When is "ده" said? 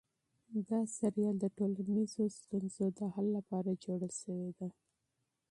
4.59-4.67